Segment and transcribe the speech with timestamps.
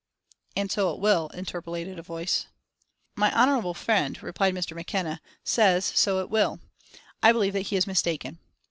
[0.55, 2.47] "And so it will," interpolated a voice.
[3.15, 4.75] "My honourable friend," replied Mr.
[4.75, 6.59] McKenna, "says so it will.
[7.21, 8.39] I believe that he is mistaken."